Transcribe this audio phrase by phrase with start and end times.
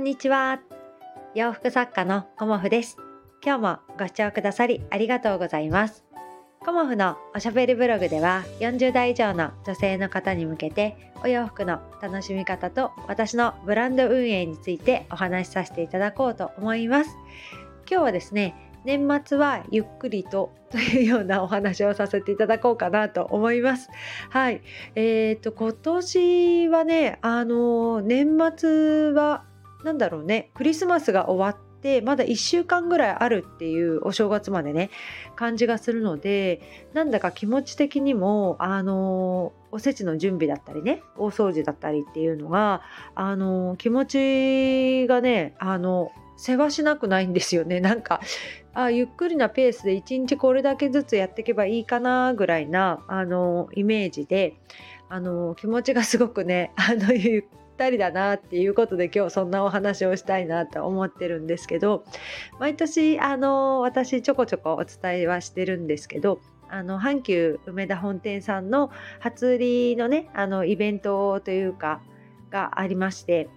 [0.00, 0.60] んにちは
[1.34, 2.96] 洋服作家のコモフです
[3.44, 6.04] 今日もご視聴くださりありがとうございます
[6.58, 17.10] コモフのおしゃべりブログでは40代以上の女性の方に向けてお洋服の楽しみ方と私のブランド運営についてお話しさせていただこうと思います
[17.86, 18.54] 今日はですね
[18.86, 23.90] 年末はゆっくりとというようなお話をさせていただこうかなと思います。
[24.30, 24.62] はい。
[24.94, 29.42] えっ、ー、と、今年はね、あの、年末は、
[29.84, 34.90] なんだろうね、クリスマスが終わって、まだ1週間ぐらいあるっていうお正月までね
[35.34, 36.60] 感じがするので
[36.92, 42.82] なんだか気持ち的にもあのおせちの準備だったりね大掃除だったりっていうのが
[43.14, 47.80] あの気持ちがねあの世話しなくないんですよね。
[47.84, 48.20] なんか
[48.72, 54.54] あゆっくりなペースで1日これだけずつやっていけばいいかなぐらいなあのイメージで
[55.08, 57.44] あの気持ちがすごくねあのゆっ
[57.80, 62.04] たりだなっていうことで今日そんなお話をしたいなと思ってるんですけど
[62.58, 72.02] 毎年あの私ちょこちょこお伝えはしてるんですけどあの阪急梅田本店さんの初売りのねあのイベントというか
[72.50, 73.48] がありまして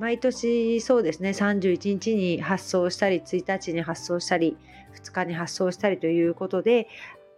[0.00, 4.56] 毎年そうですね31日に発送したり1日に発送したり
[5.00, 6.88] 2日に発送したりということで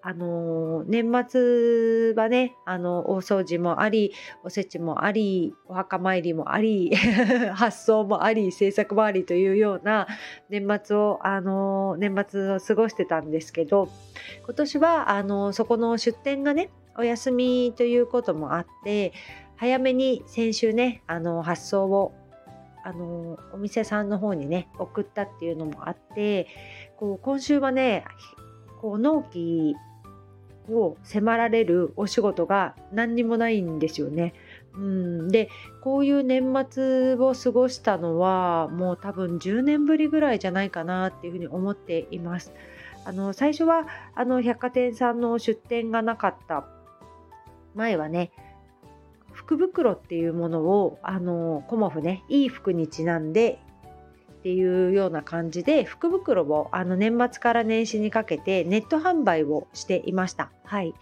[0.00, 4.12] あの年末はねあの大掃除もあり
[4.44, 6.94] おせちもありお墓参りもあり
[7.54, 10.06] 発送もあり制作もありというような
[10.48, 13.88] 年末をあの年末を過ごしてたんですけど
[14.44, 19.12] 今年はあのそこの出店がねお休みということもあって
[19.56, 22.14] 早めに先週ねあの発送を
[22.84, 26.46] あのお店さんの方にね送ったっていうのもあって
[26.96, 28.04] こう今週はね
[28.80, 29.74] こう納期
[30.70, 34.34] を迫られるお仕事が何にもないんですよね。
[34.74, 35.48] うん、で
[35.80, 42.52] こういう年末を過ごしたのはもう多分10年ぶりぐらいじゃないかなっていうふうに思っています。
[43.04, 46.66] あの最初はあの百貨店さんの出店がなかった
[47.74, 48.30] 前はね
[49.32, 53.60] 福袋っていうものをあのコモフねいい服にちなんで
[54.38, 60.50] っていうような感じで福袋をあの年末から年始にかけてネット販売をしていました。
[60.64, 60.94] はい、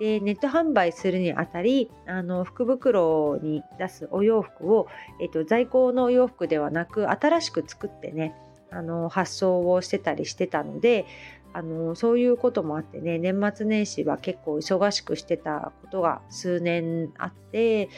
[0.00, 4.88] でネット販売するにあたりあの福袋に出すお洋服を、
[5.20, 8.34] えっと、在庫のお洋服ではなく新しく作ってね
[8.70, 11.06] あの発送をしてたりしてたので
[11.52, 17.88] あのそういうこともあってね年末年始は結構忙しくしてたことが数年あって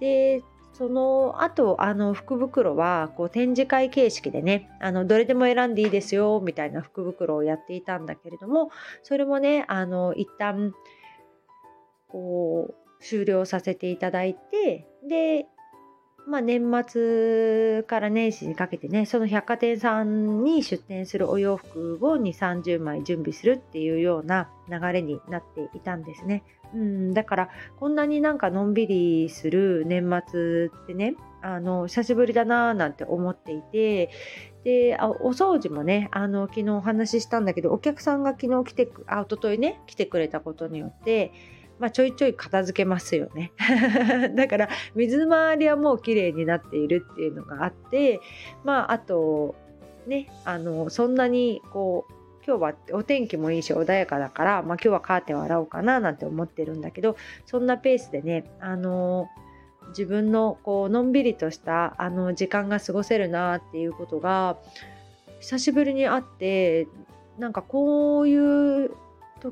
[0.00, 0.42] で
[0.76, 8.70] その後あの福袋はこう展示会形式でねあのどれでも選んでいいですよみたいな福袋をやっていたんだけれども
[9.02, 10.74] それもねあの一旦
[12.08, 15.46] こう終了させていただいてで
[16.26, 26.42] まあ、年末から年始にかけてねその百貨店さんに出店するお洋服を2 3 0枚準備するっていうような流れになっていたんですね。
[26.74, 27.48] うん、だから
[27.78, 34.10] こんなになんかのんびりする年末ってねあの久しぶりだなーなんて思っていて
[34.64, 41.32] であお掃除もねあの昨日お話ししたんだけどお客さんが昨日来てあ一昨日ね来てくれたことによって
[41.78, 43.52] まあ、ちょいちょい片付けますよね。
[44.34, 48.20] だから水回りはもう綺麗になっているっていうのがあって
[48.64, 49.54] まああと
[50.06, 52.12] ねあのそんなにこう
[52.46, 59.28] 今日はお天気もいいし穏やかだから、まあ、今日はカーテンを洗おうかななんて思ってるんだけどそんなペースでねあの
[59.88, 64.58] 自分のこうのんびりとしたあの時間が過ごせるなっていうことが
[65.40, 66.86] 久しぶりにあって
[67.38, 68.90] なんかこういう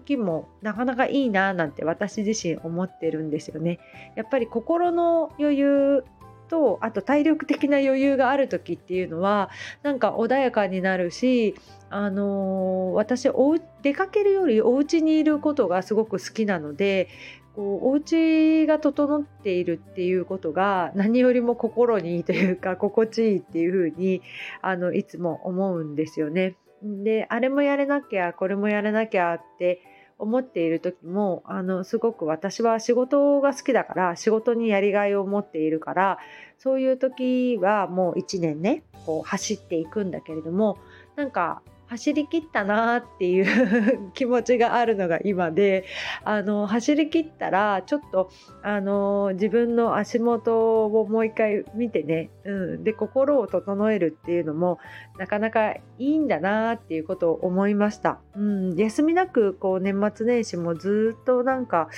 [0.01, 3.79] 時もなかなかいいななんて私自身思ってるんですよね。
[4.17, 6.05] やっぱり心の余裕
[6.49, 9.51] とあと体力的な余裕がある時っていうのは
[9.83, 11.55] なんか穏やかになるし
[11.91, 17.09] あのー、私お出かけるよりお家にいることがすごく好きなので
[17.55, 24.23] こうお家が整っているっていうことが何よりも心にいいというか 心地いいっていうふうに
[24.61, 26.57] あのいつも思うんですよね。
[26.83, 29.81] であれもやれなきゃこれもやらなきゃって
[30.19, 36.19] 思っている時もあのすごく私は仕事が好きだから仕事にやりがいを持っているから
[36.59, 40.79] そういう時はもう1年ねこう走っていくんだけれども
[41.17, 45.85] なんか走り切ったなっていう 気持ちがあるのが今で
[46.25, 48.31] あの走り切ったらちょっと
[48.63, 54.79] あの自分の足元をもう一回見てね、うん、で心を整えるっていうのも
[55.19, 58.19] なかなかいいんだなっていうことを思いました。
[58.37, 61.89] うん、休みなくこう年末年始もずっとなんか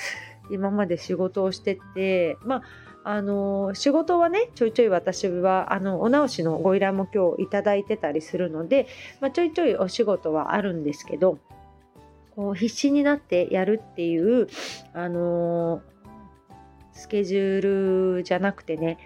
[0.50, 2.62] 今まで仕事をしててまあ
[3.08, 8.88] あの仕事はねちょいちょい私はあのお直しのご依頼も今日いただいてたりするので、
[9.20, 11.38] まあ、ちょいちょいお仕事はあるんですけど
[12.34, 14.48] こう必死になってやるっていう
[14.92, 15.82] あの
[16.94, 18.98] スケジュールじゃなくてね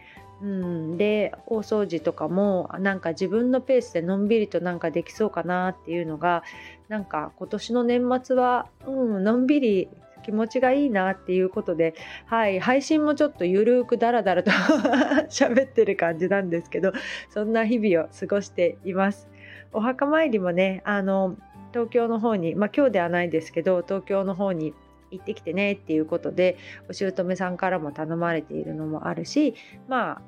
[0.43, 6.43] うん、で大掃除とかもなんか自分のペースでのんびりとなんかできそうかなっていうのが
[6.89, 9.89] なんか今年の年末は、うん、のんびり
[10.21, 11.95] 気持ちがいいなっていうことで、
[12.27, 14.51] はい、配信もちょっとゆるくだらだらと
[15.31, 16.93] 喋ってる感じなんですけど
[17.29, 19.29] そんな日々を過ごしています。
[19.73, 21.37] お墓参りもねあの
[21.73, 24.75] 東京の方に、まあ、今日ではないですけど東京の方に
[25.11, 26.57] 行ってきてねっていうことで
[26.89, 29.55] お姑さんからも頼まれているのもあるし
[29.89, 30.23] まあ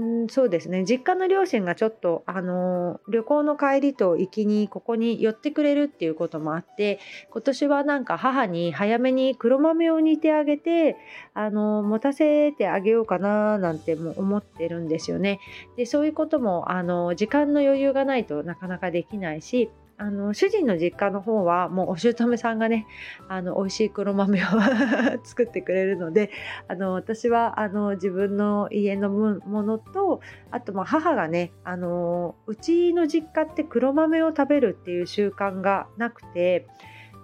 [0.00, 7.00] んそうですね実家の両親がちょっと、あの旅行の帰りと行きにここに寄ってくれるっていうこともあって
[7.30, 10.96] 今年はなんか母に早めに黒豆を煮てあげて、
[11.34, 15.40] あの持たせてあげようかななんても思ってるんですよね。
[15.76, 22.86] でそういうことも、あの時間の余裕がないとなかなかできないしあの主人の実家の方はもうお姑さんがね
[23.28, 24.46] あの美味しい黒豆を
[25.24, 26.30] 作ってくれるので
[26.68, 30.20] あの私はあの自分の家のものと
[30.52, 36.66] あとま母がねあのうちの実家って黒豆を食べるっていう習慣がなくて。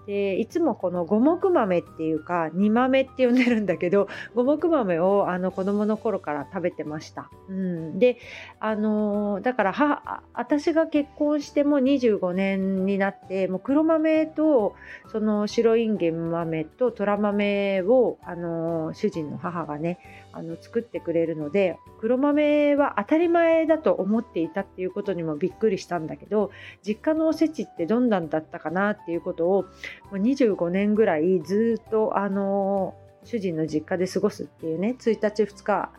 [0.06, 7.30] でいつもこの五目豆っていうか煮豆って呼んでるんだけど 五目豆をあの子供の頃から食べてました。
[7.48, 8.18] うん、で
[8.60, 14.74] あのだからは私が結婚しても25年になってもう黒豆と
[15.08, 19.98] その白いんげん豆と虎豆をあの主人の母がね
[20.36, 26.50] あの作ってくれるので黒豆は当たり前だと思っていたっていうことにもびっくりしたんだけど
[26.86, 29.68] 実家のおせちってどんなんだったかなっていうことをも
[30.12, 32.94] う25年ぐらいずっとあの
[33.24, 35.90] 主人の実家で過ごすっていうね1日2日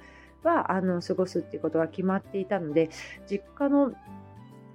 [0.44, 2.90] はあの過ごすっていうことが決まっていたので
[3.30, 3.94] 実家の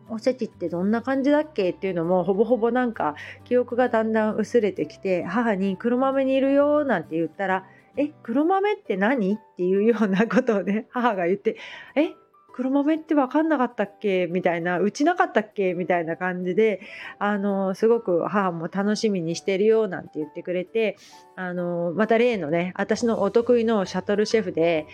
[0.09, 3.15] おせちってどんな感じだっけっていうのもほぼほぼなんか
[3.45, 7.65] 記憶がだんだん薄れてきて母に黒豆にいるよなんて言ったら
[7.97, 9.35] え黒豆って何？
[9.35, 11.57] っていうようなことをね 母が言って
[11.95, 12.11] え
[12.53, 14.27] 黒豆って分かんなかったっけ？
[14.27, 15.75] みたいなうちなかったっけ？
[15.75, 16.81] みたいな感じで
[17.19, 20.97] あのすごく母も楽しみにしてるよなんて言ってくれて
[21.37, 24.87] あのまた例のね私のお得意のシャトルシェフで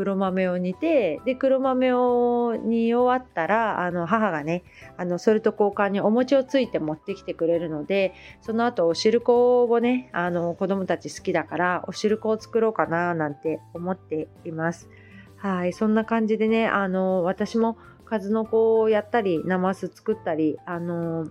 [0.00, 4.64] 黒豆を煮てで黒豆を煮終わったらあの母がね
[4.96, 14.88] あのそれと交換にお餅をついて持ってきてくれるのでその後お汁粉をねあの子供たち好きだからお汁粉を作ろうかななんて思っています。
[15.36, 21.30] はい、そんな感じでね、あの、私も数の子をやったり、ナマス作ったり、あの、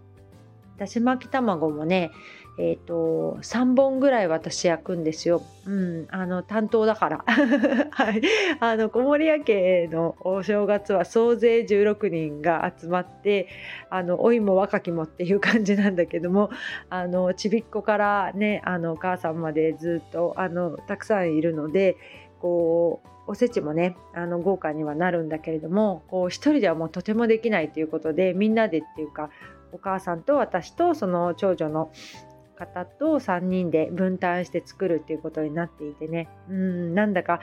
[0.79, 2.11] だし巻き卵もね、
[2.57, 5.41] え、ー、と、3本ぐらい私焼くんですよ。
[5.65, 7.23] うん、あの、担当だから。
[7.91, 8.21] はい。
[8.59, 13.47] あの、小森屋家のお正月は総勢16人が集まって、
[13.89, 16.49] あの、老いも若きもっていう感じなんだけども、
[16.89, 21.95] あの、ちびっこからね、あの、お母さんまでずっと、あの、たくさんいるので、
[22.41, 29.29] こう、おせちもねあの豪華にはなるんだけれどもこう一人ではもうとてもできないということでみんなでっていうか
[29.71, 31.91] お母さんと私とその長女の
[32.57, 36.27] 方と3人で分担して作るっていうことになっていてね。
[36.49, 37.39] うんなんだか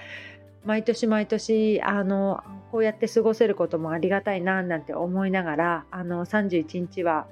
[0.65, 2.43] 毎年毎年あの
[2.73, 7.29] こうやって過ごせることもありがたいななんて思いながらあの31日は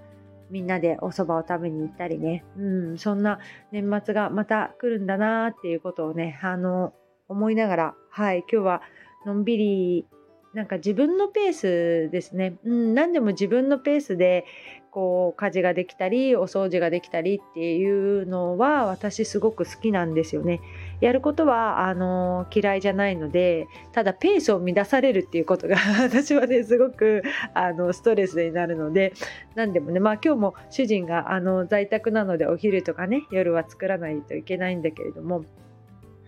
[0.51, 3.41] みんなでお蕎麦を食べに行ったりね、うん、そんな
[3.73, 6.93] 年末がまた来るんだなっていうことをねあの
[7.29, 8.83] 思いながら、はい、今日は
[9.27, 10.07] のんびり
[10.55, 14.45] なんか自分のペースですね、うん、何でも自分のペースで
[14.95, 20.61] こう家事ができたりお掃除ができたりっていうのは私すごく好きなんですよね。
[21.01, 29.13] やることはあの嫌いじゃないのでただペースを乱されるっていうことが 私はねすごくあのストレスになるので
[29.57, 35.45] 何でもねまあ今日も主人があの在宅なのでお昼とかね夜は作らないといけないんだけれども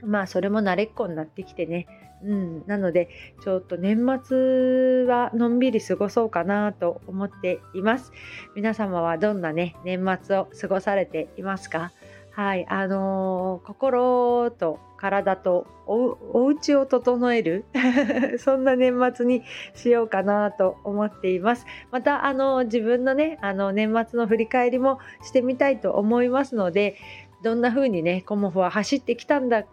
[0.07, 1.87] まあそれも慣れっこになってきてね、
[2.23, 3.09] うん、なので
[3.43, 8.13] ちょっと年末はのんびり過ごそうかなと思っています。
[8.55, 11.93] 皆様はどんなね年末を過ごされていますか？
[12.33, 12.67] はい。
[12.69, 17.65] あのー、心と体とおお家を整える？
[18.39, 19.43] そんな年末に
[19.75, 21.67] しようかなと思っています。
[21.91, 26.97] またあの自分のねあの年末の振り返りもしてみたいと思いますので
[27.43, 29.65] どんな風にねコモフは走ってきたんだ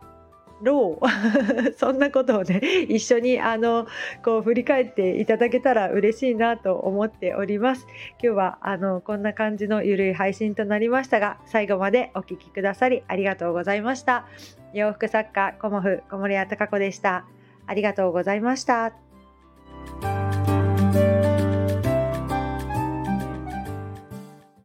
[0.63, 1.05] ろう。
[1.77, 3.87] そんなことをね一緒にあの
[4.23, 7.87] こう振り返っていただけたら嬉しいなと思っております。
[8.21, 14.25] 今日はあのこんな感じのゆるい配信となりましたが最後までお聴きくださりありがとうございました。
[14.73, 17.25] 洋服作家コモフ小森屋隆子でした。
[17.67, 18.93] ありがとうございました。